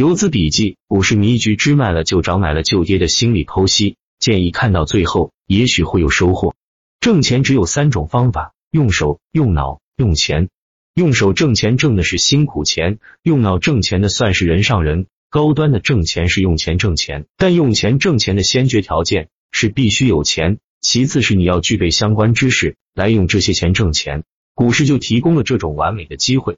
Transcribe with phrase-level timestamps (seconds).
[0.00, 3.96] 游资笔记：股市迷局之卖了就涨，买了就跌的心理剖析。
[4.18, 6.54] 建议看到最后，也许会有收获。
[7.00, 10.48] 挣钱只有三种方法：用手、用脑、用钱。
[10.94, 15.04] 用手挣钱挣的是辛苦钱，用脑挣钱的算是人上人。
[15.28, 24.24] 高端的挣钱是用钱挣钱，但用钱挣钱的先决条件是必须有钱，其次是你要具备相关知识来用这些钱挣钱。
[24.54, 26.56] 股市就提供了这种完美的机会。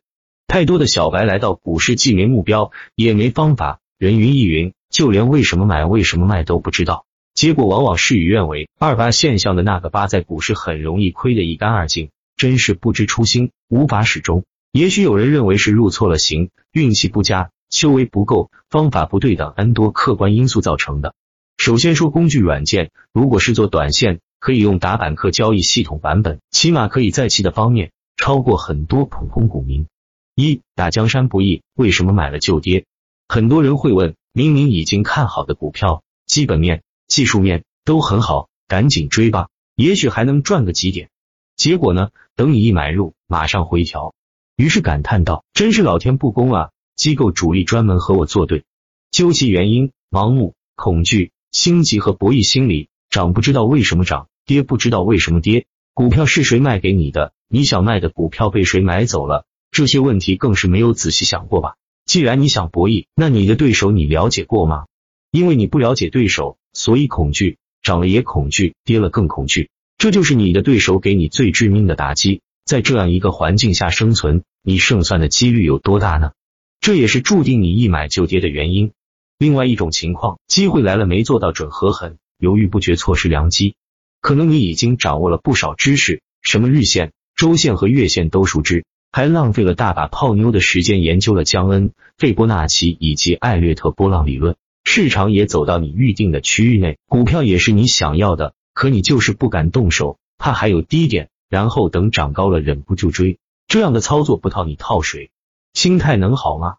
[0.53, 7.07] 太多的小白来到股市，既没目标，也没方法，人云亦云，就连为什么买、为什么卖都不知道。
[7.33, 8.69] 结果往往事与愿违。
[8.79, 14.45] 二八现象的那个八，在股市很容易亏得一干二净，真是不知初心，无法始终。
[14.73, 21.15] 也许有人认为是入错了行，运气不佳，修为不够，方法不对等 n 多客观因素造成的。
[21.57, 29.87] 首先说工具软件，如果是做短线，可以用打板客交易系统版本，起码可以在其的方面超过很多普通股民。
[30.35, 32.87] 一打江山不易，为什么买了就跌？
[33.29, 41.11] 很多人会问，明明已经看好的股票，基本面、技术面都很好，赶紧追吧，也许还能赚个几点。
[41.55, 42.09] 结果呢？
[42.35, 44.15] 等你一买入，马上回调，
[44.57, 46.71] 于是感叹道：“真是老天不公啊！
[46.97, 48.65] 机构主力专门和我作对。”
[49.13, 55.67] 究其原因，盲目、恐惧、心急和博弈心理，涨不知道为什么涨，跌不知道为什么跌。
[55.93, 57.35] 股票是谁卖给你的？
[57.49, 59.45] 你想卖的股票被谁买走了？
[59.73, 61.77] 这些问题更是没有仔细想过吧？
[62.05, 64.85] 既然你想博弈，那你的对手你了解过吗？
[65.31, 69.71] 因为你不了解对手，所以恐惧，涨了也恐惧，跌了更恐惧。
[69.97, 72.43] 这就是你的对手给你最致命的打击。
[72.67, 76.33] 在这样一个环境下生存，你胜算的几率有多大呢？
[76.81, 78.93] 这也是注定你一买就跌的原因。
[79.39, 83.75] 另外一种情况，机会来了没做到准和狠，犹豫不决，错失良机。
[84.21, 88.85] 可能你已经掌握了不少知识，什么日线、周线和月线都熟知。
[89.15, 103.39] 还浪费了大把泡妞的时间研究了江恩、费波纳奇以及艾略特波浪理论，市场也走到你预定的区域内，股票也是你想要的，可你就是不敢动手，怕还有低点，然后等涨高了忍不住追，
[103.69, 105.31] 这样的操作不套你套谁？
[105.75, 106.77] 心态能好吗？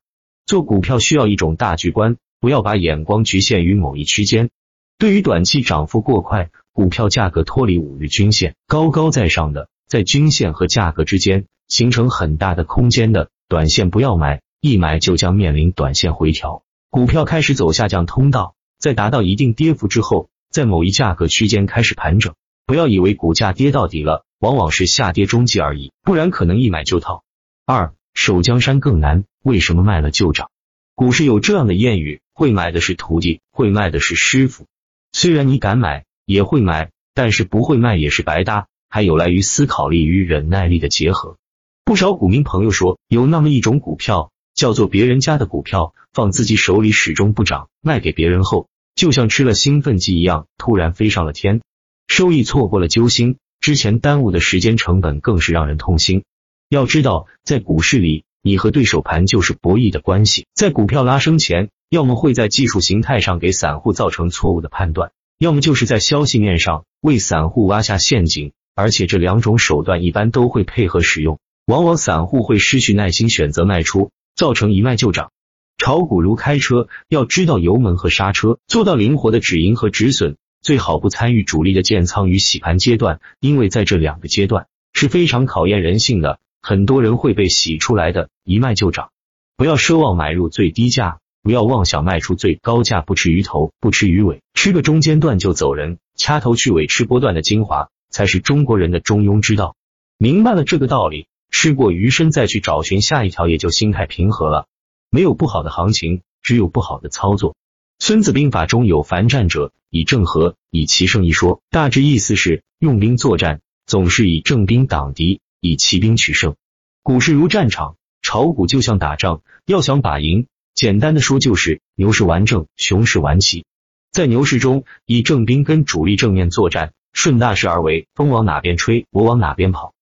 [0.48, 4.50] 做股票需要一种大局观，不要把眼光局限于某一区间。
[4.98, 11.46] 对于短期涨幅过快，股票价格脱离五日均线，高高在上的，在均线和价格之间。
[11.74, 16.62] 形成很大的空间的短线不要买，一买就将面临短线回调，
[16.92, 22.36] 股票开始走下降通道，在达到一定跌幅之后，在某一价格区间开始盘整。
[22.68, 27.24] 不要以为股价跌到底了，往往是下跌中继而已，不然可能一买就套。
[27.66, 30.52] 二守江山更难，为什么卖了就涨？
[30.94, 34.68] 股市有这样的谚语：会买的是徒弟，会卖的是师傅。
[35.12, 41.38] 虽然你敢买，也会买，但是不会卖也是白搭，还有赖于思考力与忍耐力的结合。
[41.86, 51.62] 不少股民朋友说，有那么一种股票叫做别人家的股票，放自己手里始终不涨，卖给别人后，就像吃了兴奋剂一样，突然飞上了天，
[52.08, 56.24] 收益错过了揪心，之前耽误的时间成本更是让人痛心。
[56.70, 71.40] 要知道，在股市里，你和对手盘就是博弈的关系，在股票拉升前，要么会在技术形态上给散户造成错误的判断，要么就是在消息面上为散户挖下陷阱，而且这两种手段一般都会配合使用。
[71.66, 75.32] 往往散户会失去耐心，选择卖出，造成一卖就涨。
[75.78, 80.36] 炒股如开车，要知道油门和刹车，做到灵活的止盈和止损。
[80.62, 86.40] 最好不参与主力的建仓与洗盘阶段，因为在这两个阶段是非常考验人性的。
[86.62, 89.10] 很多人会被洗出来的，一卖就涨。
[89.58, 93.02] 不要奢望买入最低价，不要妄想卖出最高价。
[93.02, 95.98] 不吃鱼头，不吃鱼尾，吃个中间段就走人。
[96.16, 99.76] 掐头去尾，吃波段的精华，才是中国人的中庸之道。
[100.18, 101.28] 明白了这个道理。
[101.54, 104.66] 吃过鱼身再去找寻下一条，也就心态平和了。
[105.10, 107.56] 没有不好的行情，只有不好的操作。
[108.00, 116.56] 孙子兵法中有凡战者以正合，以奇胜一说，大致意思是用兵作战总是以正兵挡敌，以奇兵取胜。
[117.02, 123.64] 股市如战场，炒股就像打仗，要想打赢，简单的说就是牛市玩正，熊市玩奇。
[124.12, 129.94] 在牛市中，以正兵跟主力正面作战，顺大势而为，风往哪边吹，我往哪边跑。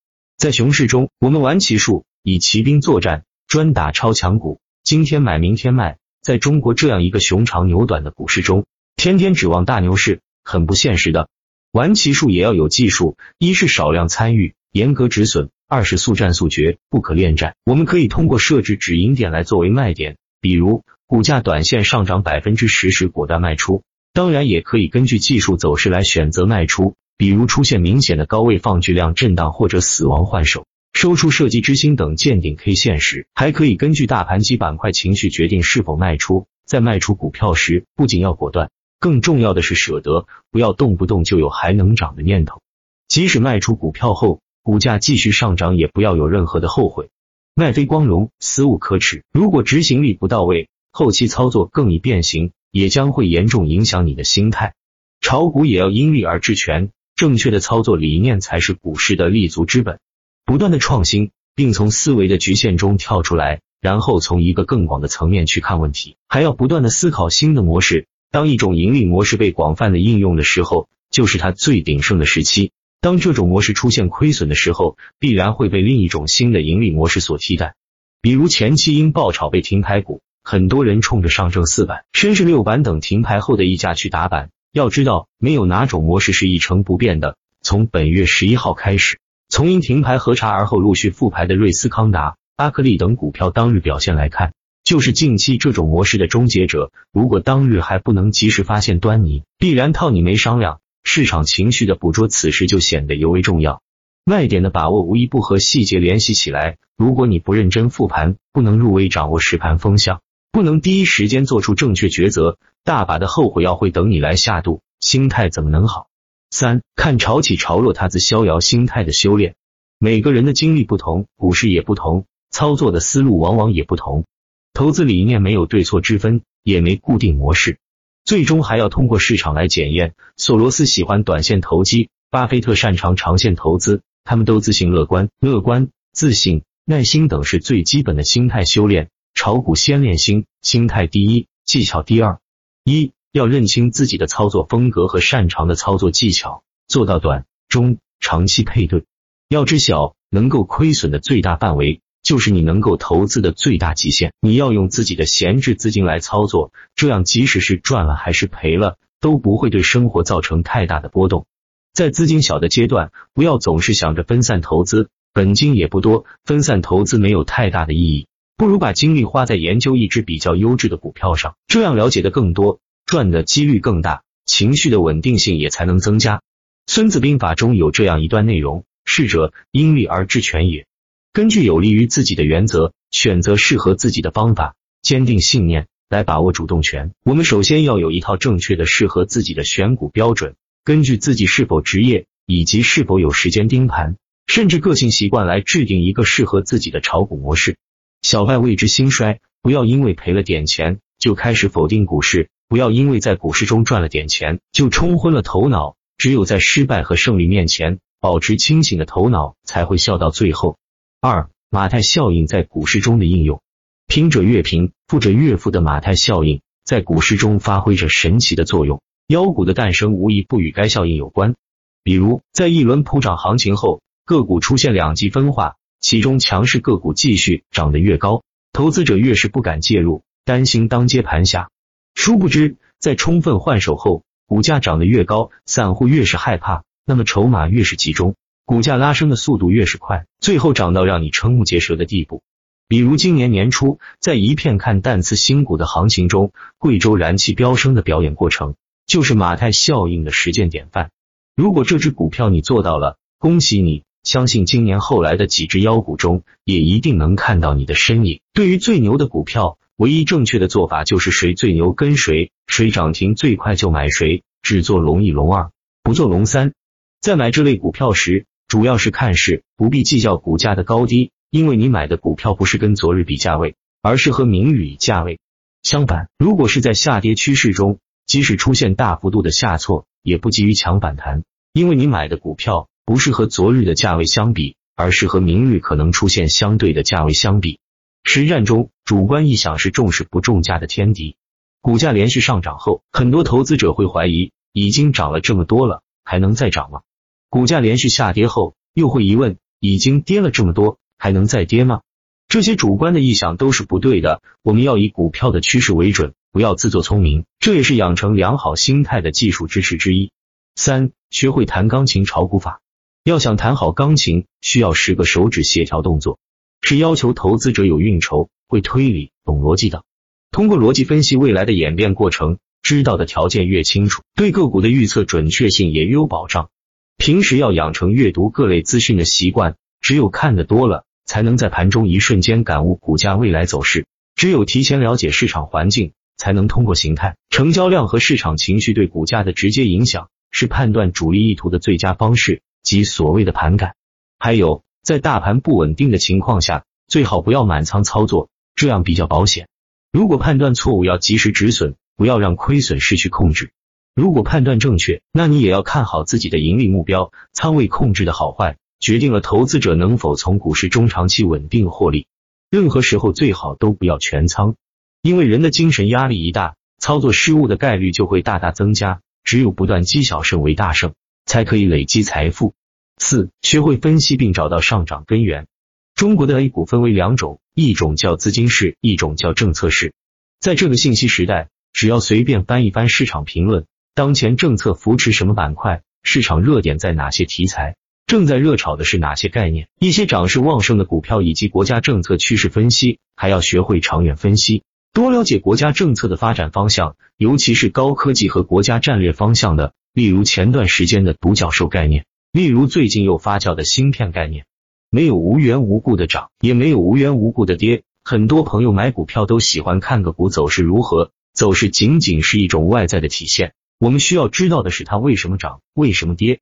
[0.41, 5.99] 在熊市中，我们玩奇术，以骑兵作战，专打超强股，今天买，明天卖。
[6.23, 8.65] 在中国这样一个熊长牛短的股市中，
[8.95, 11.29] 天天指望大牛市，很不现实的。
[11.71, 17.55] 玩奇术也要有技术，一是少量参与，严格止损；二是速战速决，不可恋战。
[17.63, 23.83] 我们可以通过设置止盈点来作为卖点，比如股价短线上涨百分之十时果断卖出。
[24.11, 26.95] 当然，也可以根据技术走势来选择卖出。
[27.21, 36.47] 比如出现明显的高位放巨量震荡或者死亡换手，收出射击之星等见顶 K 线时，还可以根据大盘及板块情绪决定是否卖出。
[36.65, 42.59] 在卖出股票时，不仅要果断，更重要的是舍得，不要动不动就有还能涨的念头。
[43.07, 47.11] 即使卖出股票后，股价继续上涨，也不要有任何的后悔。
[47.53, 49.23] 卖非光荣，死无可耻。
[49.31, 54.73] 如果执行力不到位，后期操作更易变形，也将会严重影响你的心态。
[55.19, 59.99] 炒股也要因利而制权，正确的操作理念才是股市的立足之本。
[60.45, 68.07] 不断的创新，并从思维的局限中跳出来，然后从一个更广的层面去看问题，还要不断的思考新的模式。
[68.31, 72.71] 当一种盈利模式被广泛的应用的时候，就是它最鼎盛的时期。
[73.01, 77.75] 当这种模式出现亏损的时候，必然会被另一种新的盈利模式所替代。
[78.21, 84.49] 比如前期因爆炒被停牌股，很多人冲着上证四板、深市六板等停牌后的溢价去打板。
[84.73, 87.35] 要知道，没有哪种模式是一成不变的。
[87.61, 89.19] 从本月十一号开始，
[89.49, 94.53] 从因停牌核查而后陆续复牌的瑞斯康达、阿克利等股票当日表现来看，
[94.85, 96.93] 就是近期这种模式的终结者。
[97.11, 100.79] 如果当日还不能及时发现端倪，必然套你没商量。
[101.03, 103.81] 市场情绪的捕捉，此时就显得尤为重要。
[104.23, 106.77] 卖点的把握，无一不和细节联系起来。
[106.95, 110.21] 如果你不认真复盘，不能入微掌握实盘风向，
[110.53, 116.07] 不能第一时间做出正确抉择，大把的后悔药会等你来下肚，心态怎么能好？
[116.49, 119.55] 三看潮起潮落，它自逍遥，心态的修炼。
[119.99, 124.25] 每个人的经历不同，股市也不同，操作的思路往往也不同。
[124.73, 127.77] 投资理念没有对错之分，也没固定模式。
[128.25, 130.13] 最终还要通过市场来检验。
[130.37, 134.01] 索罗斯喜欢短线投机，巴菲特擅长长线投资。
[134.23, 139.09] 他们都自信乐观，乐观、自信、耐心等是最基本的心态修炼。
[139.33, 142.39] 炒股先练心，心态第一，技巧第二。
[142.83, 149.05] 一要认清自己的操作风格和擅长的操作技巧，做到短、中、长期配对。
[149.49, 152.01] 要知晓，能够亏损的最大范围。
[152.23, 161.47] 就是你能够投资的最大极限，你要用自己的闲置资金来操作，这样即使是赚了还是赔了，都不会对生活造成太大的波动。
[161.95, 168.27] 在资金小的阶段，不要总是想着分散投资，本金也不多，分散投资没有太大的意义，
[168.61, 176.43] 不如把精力花在研究一只比较优质的股票上，这样了解的更多，赚的几率更大，情绪的稳定性也才能增加。
[176.85, 180.85] 孙子兵法中有这样一段内容：适者因利而制权也。
[181.33, 187.15] 根据有利于自己的原则，选择适合自己的方法，坚定信念来把握主动权。
[187.23, 190.53] 我们首先要有一套正确的适合自己的选股标准，
[190.83, 197.77] 根据自己是否职业以及是否有时间盯盘，甚至个性习惯来制定一个适合自己的炒股模式。
[198.21, 205.95] 小败未知兴衰，不要因为赔了点钱就开始否定股市，不要因为在股市中赚了点钱就冲昏了头脑。
[206.17, 210.77] 只有在失败和胜利面前，保持清醒的头脑，才会笑到最后。
[211.19, 213.59] 二马太效应在股市中的应用，
[214.05, 219.01] 贫者越贫，富者越富的马太效应在股市中发挥着神奇的作用。
[219.25, 221.55] 妖股的诞生无疑不与该效应有关。
[222.03, 228.43] 比如，在一轮普涨行情后，个股出现两极分化，其中强势个股继续涨得越高，
[228.73, 231.69] 投资者越是不敢介入，担心当接盘侠。
[232.15, 238.35] 殊不知，在充分换手后，股价涨得越高，散户越是害怕，那么筹码越是集中。
[238.65, 242.41] 股价拉升的速度越是快，最后涨到让你瞠目结舌的地步。
[242.87, 251.11] 比如今年年初，在一片看淡次新股的行情中，贵州燃气飙升的表演过程，就是马太效应的实践典范。
[251.55, 254.03] 如果这只股票你做到了，恭喜你！
[254.23, 258.41] 相信今年后来的几只妖股中，也一定能看到你的身影。
[258.53, 265.71] 对于最牛的股票，唯一正确的做法就是谁最牛跟谁，谁涨停最快就买谁，只做龙一龙二，
[266.03, 266.73] 不做龙三。
[267.19, 275.39] 在买这类股票时，主要是看势，不必计较股价的高低，因为你买的股票不是跟昨日比价位，而是和明日比价位。
[275.81, 277.97] 相反，如果是在下跌趋势中，
[278.27, 287.79] 即使出现大幅度的下挫，也不急于抢反弹，因为你买的股票不是和昨日的价位相比，而是和明日可能出现相对的价位相比。
[288.23, 291.35] 实战中，主观臆想是重视不重价的天敌。
[291.81, 297.01] 股价连续上涨后，很多投资者会怀疑，已经涨了这么多了，还能再涨吗？
[297.49, 302.01] 股价连续下跌后，又会疑问：已经跌了这么多，还能再跌吗？
[302.47, 304.41] 这些主观的臆想都是不对的。
[304.61, 310.31] 我们要以股票的趋势为准，不要自作聪明，这也是养成良好心态的技术支持之一。
[310.75, 312.81] 三、学会弹钢琴炒股法。
[313.23, 316.39] 要想弹好钢琴，需要十个手指协调动作，
[316.81, 320.03] 是要求投资者有运筹、会推理、懂逻辑的。
[320.49, 326.69] 通过逻辑分析未来的演变过程，知道的条件越清楚，对个股的预测准确性也越有保障。
[327.15, 334.07] 平时要养成阅读各类资讯的习惯，只有看得多了，才能在盘中一瞬间感悟股价未来走势。
[334.35, 343.95] 只有提前了解市场环境，才能通过形态、成交量和市场情绪对股价的直接影响，是判断主力意图的最佳方式，及所谓的盘感。
[344.39, 349.67] 还有，在大盘不稳定的情况下，最好不要满仓操作，这样比较保险。
[350.11, 353.71] 如果判断错误，要及时止损，不要让亏损失去控制。
[354.13, 362.27] 如果判断正确，那你也要看好自己的盈利目标，仓位控制的好坏，决定了投资者能否从股市中长期稳定获利。
[362.69, 364.75] 任何时候最好都不要全仓，
[365.21, 369.21] 因为人的精神压力一大，操作失误的概率就会大大增加。
[369.43, 371.13] 只有不断积小胜为大胜，
[371.51, 372.75] 才可以累积财富。
[373.17, 375.67] 四、学会分析并找到上涨根源。
[376.15, 380.13] 中国的 A 股分为两种，一种叫资金式，一种叫政策式。
[380.61, 383.85] 在这个信息时代，只要随便翻一翻市场评论。
[384.15, 386.03] 当前政策扶持什么板块？
[386.23, 387.97] 市场热点在哪些题材？
[388.27, 389.89] 正在热炒的是哪些概念？
[389.99, 404.65] 一些涨势旺盛的股票以及国家政策趋势分析，还要学会长远分析，多了解国家政策的发展方向，尤其是高科技和国家战略方向的，例如前段时间的独角兽概念，例如最近又发酵的芯片概念。
[405.09, 408.03] 没有无缘无故的涨，也没有无缘无故的跌。
[408.23, 413.73] 很多朋友买股票都喜欢看个股走势如何，走势仅仅是一种外在的体现。
[413.99, 416.59] 我们需要知道的是它为什么涨，为什么跌，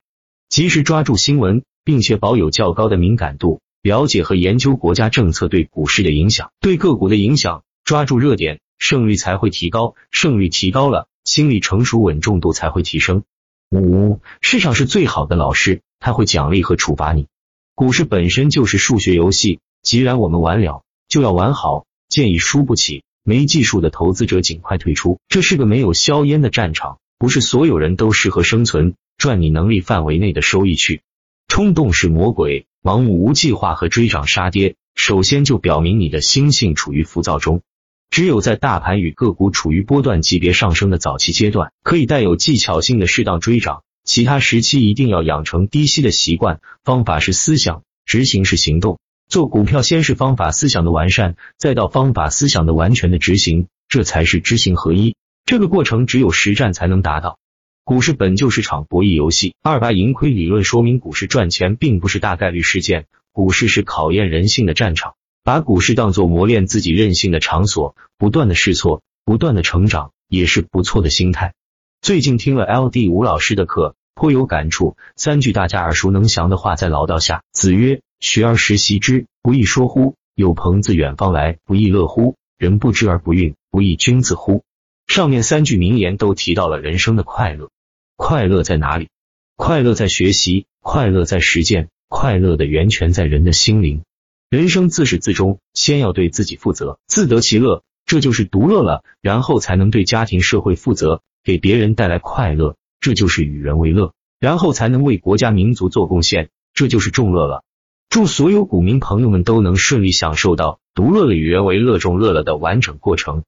[0.48, 9.96] 及时抓住新闻，并且保有较高的敏感度，了解和研究国家政策对股市的影响，对个股的影响，抓住热点，胜率才会提高。
[10.12, 13.24] 胜率提高了，心理成熟稳重度才会提升。
[13.72, 17.28] 五，市场是最好的老师，他会奖励和处罚你。
[17.76, 21.86] 股市本身就是数学游戏，既然我们玩了，就要玩好。
[22.08, 26.98] 建议输不起、没技术的投资者尽快退出，这是个没有硝烟的战场。
[27.20, 31.04] 不是所有人都适合生存，赚你能力范围内的收益去。
[31.48, 37.62] 冲动是魔鬼，盲目无计划和追涨杀跌，首先就表明你的心性处于浮躁中。
[38.10, 46.60] 只有在大盘与个股处于波段级别上升的早期阶段，可以带有技巧性的适当追涨，其他时期一定要养成低吸的习惯。
[46.84, 49.00] 方法是思想，执行是行动。
[49.28, 55.16] 做股票先是方法思想的完善，再到方法思想的完全的执行，这才是知行合一。
[55.46, 57.38] 这个过程只有实战才能达到。
[57.84, 65.14] 股市本就是场博弈游戏，二八盈亏理论说明股市赚钱并不是大概率事件，股市是考验人性的战场。
[65.44, 71.54] 把股市当作磨练自己韧性的场所，不断的试错，不断的成长，也是不错的心态。
[72.02, 74.96] 最近听了 L D 吴老师的课，颇有感触。
[75.16, 80.16] 三句大家耳熟能详的话在唠叨下：子曰：“学而时习之，不亦说乎？
[80.36, 82.36] 有朋自远方来，不亦乐乎？
[82.58, 84.64] 人不知而不愠，不亦君子乎？”
[85.08, 87.70] 上面三句名言都提到了人生的快乐，
[88.16, 89.10] 快乐在哪里？
[89.56, 94.04] 快乐在学习，快乐在实践，快乐的源泉在人的心灵。
[94.50, 107.64] 人生自始至终，先要对自己负责，自得其乐，这就是独乐了；然后才能对家庭社会负责，给别人带来快乐，这就是与人为乐；然后才能为国家民族做贡献，这就是众乐了。
[108.10, 113.44] 祝所有股民朋友们都能顺利享受到独乐了与人为乐、众乐了的完整过程。